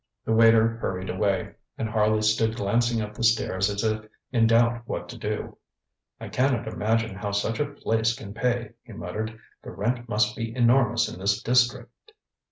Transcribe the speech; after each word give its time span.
ŌĆØ 0.01 0.25
The 0.25 0.33
waiter 0.33 0.67
hurried 0.77 1.09
away, 1.11 1.53
and 1.77 1.87
Harley 1.87 2.23
stood 2.23 2.55
glancing 2.55 3.03
up 3.03 3.13
the 3.13 3.21
stairs 3.23 3.69
as 3.69 3.83
if 3.83 4.03
in 4.31 4.47
doubt 4.47 4.81
what 4.87 5.07
to 5.09 5.15
do. 5.19 5.59
ŌĆ£I 6.19 6.33
cannot 6.33 6.67
imagine 6.67 7.13
how 7.15 7.29
such 7.31 7.59
a 7.59 7.67
place 7.67 8.15
can 8.15 8.33
pay, 8.33 8.63
ŌĆØ 8.63 8.75
he 8.81 8.93
muttered. 8.93 9.29
ŌĆ£The 9.63 9.77
rent 9.77 10.09
must 10.09 10.35
be 10.35 10.55
enormous 10.55 11.07
in 11.07 11.19
this 11.19 11.43
district. 11.43 11.91